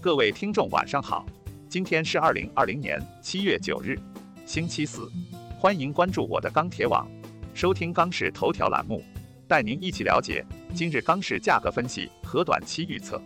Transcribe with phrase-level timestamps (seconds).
[0.00, 1.26] 各位听众晚上好，
[1.68, 3.98] 今天是二零二零年七月九日，
[4.46, 5.10] 星期四，
[5.58, 7.04] 欢迎关注我的钢铁网，
[7.52, 9.02] 收听钢市头条栏目，
[9.48, 13.20] 带您一起了解今日钢市价格分析和短期预测。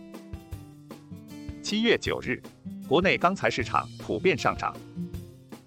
[1.61, 2.41] 七月九日，
[2.87, 4.75] 国内钢材市场普遍上涨，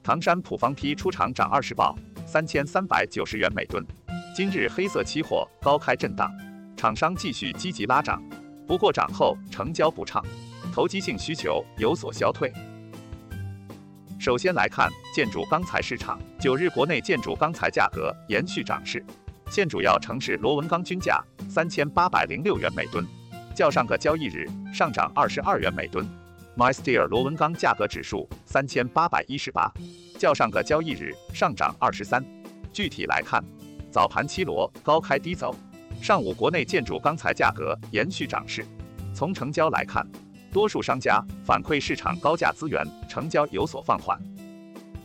[0.02, 1.96] 唐山普方坯出厂涨二十报，
[2.26, 3.86] 三千三百九十元每吨。
[4.34, 6.28] 今日黑色期货高开震荡，
[6.76, 8.20] 厂商继续积极拉涨，
[8.66, 10.20] 不过涨后成交不畅，
[10.76, 12.52] 投机性需求有所消退。
[14.18, 19.02] 首先来看建筑钢材市场，九日国内建筑钢材价格延续涨势，
[19.50, 21.18] 现主要城市螺纹钢均价
[21.48, 23.02] 三千八百零六元每吨，
[23.54, 26.06] 较上个交易日上涨二十二元每吨。
[26.58, 29.72] MySteel 螺纹钢价格指数三千八百一十八，
[30.18, 32.22] 较上个交易日上涨二十三。
[32.70, 33.42] 具体来看。
[33.90, 35.56] 早盘七螺高开低走，
[36.02, 38.62] 上午国内建筑钢材价格延续涨势。
[39.14, 40.06] 从成交来看，
[40.56, 44.18] 多数商家反馈市场高价资源成交有所放缓。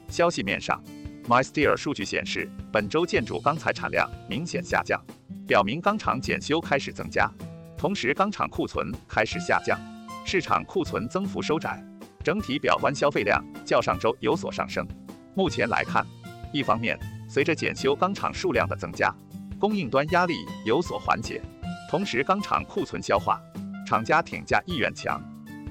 [0.08, 0.82] 消息面上
[1.28, 4.98] ，MySteel 数据显示，本周建筑钢材产量明显下降，
[5.46, 7.30] 表明钢厂检修开始增加，
[7.78, 9.78] 同时钢厂库存开始下降，
[10.24, 11.84] 市场库存增幅收窄，
[12.24, 14.88] 整体表观消费量较上周有所上升。
[15.36, 16.08] 目前来看，
[16.54, 19.14] 一方面，随着检修钢厂数量的增加，
[19.60, 20.34] 供应端压力
[20.66, 21.42] 有所缓解，
[21.90, 23.38] 同时钢厂库存消化，
[23.86, 25.22] 厂家挺价意愿强，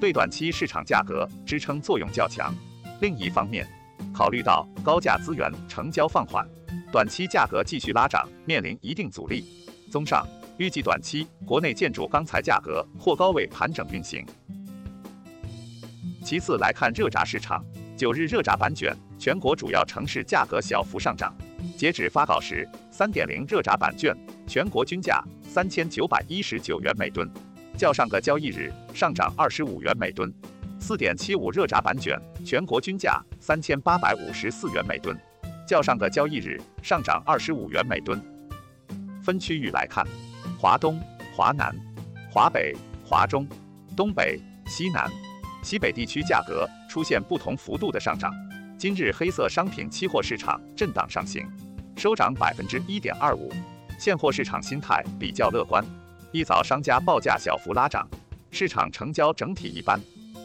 [0.01, 2.55] 对短期市场价格支撑作用较强。
[3.03, 3.69] 另一方面，
[4.15, 6.49] 考虑到高价资源成交放缓，
[6.91, 9.45] 短期价格继续拉涨面临一定阻力。
[9.91, 10.27] 综上，
[10.57, 14.25] 预计短期国内建筑钢材价格或高位盘整运行。
[16.25, 17.65] 其次来看热轧市场，
[17.97, 21.35] 九日热轧板卷全国主要城市价格小幅上涨。
[21.77, 27.29] 截止发稿时，三点零热轧板卷全国均价三千九百一十九元每吨，
[27.81, 30.31] 较上个交易日上涨二十五元每吨。
[30.79, 35.19] 四点七五热轧板卷全国均价三千八百五十四元每吨，
[35.67, 38.21] 较上个交易日上涨二十五元每吨。
[39.23, 40.07] 分区域来看，
[40.59, 41.01] 华东、
[41.35, 41.75] 华南、
[42.31, 43.49] 华北、华中、
[43.97, 45.11] 东北、西南、
[45.63, 48.31] 西北地区价格出现不同幅度的上涨。
[48.77, 51.49] 今日黑色商品期货市场震荡上行，
[51.97, 53.51] 收涨百分之一点二五。
[53.99, 55.83] 现货市场心态比较乐观，
[56.33, 58.09] 一早商家报价小幅拉涨，
[58.53, 60.01] 市场成交整体一般。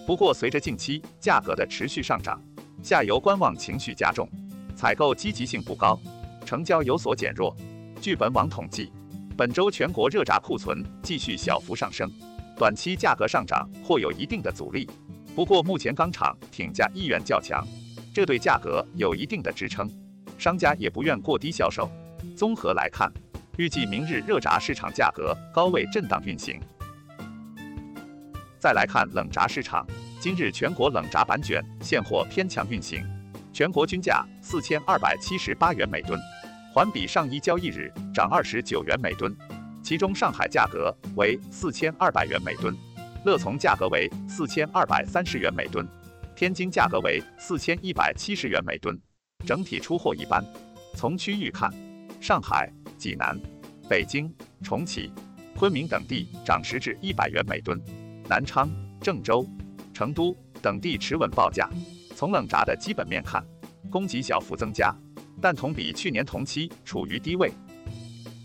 [0.08, 2.42] 不过随着近期价格的持续上涨，
[2.82, 4.28] 下游观望情绪加重，
[4.76, 6.00] 采购积极性不高，
[6.44, 7.56] 成交有所减弱。
[8.02, 8.92] 据本网统计，
[9.38, 12.12] 本周全国热轧库存继续小幅上升，
[12.58, 14.90] 短期价格上涨或有一定的阻力。
[15.36, 17.64] 不过目前钢厂挺价意愿较强。
[18.12, 19.88] 这对价格有一定的支撑，
[20.36, 21.88] 商家也不愿过低销售。
[22.36, 23.12] 综合来看，
[23.58, 26.60] 预计明日热轧市场价格高位震荡运行。
[28.60, 29.88] 再来看冷轧市场，
[30.20, 33.02] 今日全国冷轧板卷现货偏强运行，
[33.54, 36.20] 全国均价四千二百七十八元每吨，
[36.74, 39.34] 环比上一交易日涨二十九元每吨。
[39.82, 42.76] 其中上海价格为四千二百元每吨，
[43.24, 45.88] 乐从价格为四千二百三十元每吨。
[46.36, 49.00] 天津价格为四千一百七十元每吨，
[49.46, 50.44] 整体出货一般。
[50.96, 51.72] 从区域看，
[52.26, 53.40] 上海、济南、
[53.88, 55.12] 北京、重启、
[55.56, 57.80] 昆明等地涨十至一百元每吨，
[58.28, 58.68] 南昌、
[59.00, 59.48] 郑州、
[59.94, 61.70] 成都等地持稳报价。
[62.16, 63.46] 从冷轧的基本面看，
[63.92, 64.92] 供给小幅增加，
[65.40, 67.54] 但同比去年同期处于低位。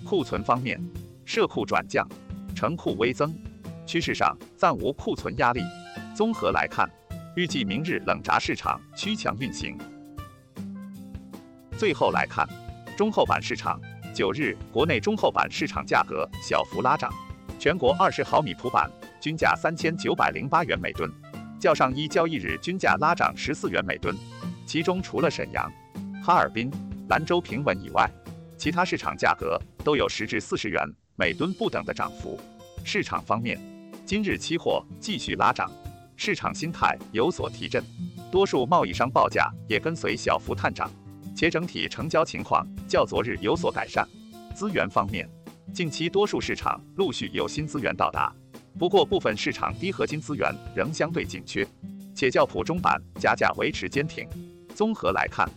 [0.05, 0.79] 库存方面，
[1.25, 2.07] 社库转降，
[2.55, 3.35] 成库微增，
[3.87, 5.63] 趋势上暂无库存压力。
[6.15, 6.87] 综合来看。
[7.35, 9.79] 预计明日冷轧市场趋强运行。
[11.79, 12.47] 最后来看
[13.01, 13.81] 中厚板市场，
[14.15, 17.11] 九日国内中厚板市场价格小幅拉涨，
[17.59, 21.11] 全国二十毫米普板均价三千九百零八元每吨，
[21.59, 24.15] 较上一交易日均价拉涨十四元每吨。
[24.67, 25.73] 其中除了沈阳、
[26.23, 26.71] 哈尔滨、
[27.09, 28.07] 兰州平稳以外，
[28.59, 32.39] 其他市场价格都有十至四十元每吨不等的涨幅。
[32.85, 33.59] 市场方面，
[34.05, 35.73] 今日期货继续拉涨。
[36.19, 37.83] 市场心态有所提振，
[38.31, 40.91] 多数贸易商报价也跟随小幅探涨，
[41.41, 44.07] 且整体成交情况较昨日有所改善。
[44.55, 45.27] 资源方面，
[45.73, 48.31] 近期多数市场陆续有新资源到达，
[48.79, 51.67] 不过部分市场低合金资源仍相对紧缺，
[52.15, 54.29] 且较普中板加价维持坚挺。
[54.75, 55.49] 综合来看，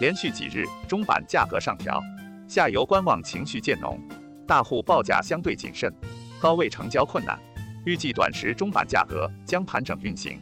[0.00, 2.00] 连续几日中板价格上调，
[2.46, 4.00] 下游观望情绪渐浓，
[4.46, 5.92] 大户报价相对谨慎，
[6.40, 7.36] 高位成交困难。
[7.84, 10.40] 预计短时中板价格将盘整运行。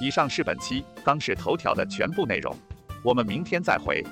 [0.00, 2.52] 以上是本期钢市头条的全部内容，
[3.06, 4.04] 我们明天再会。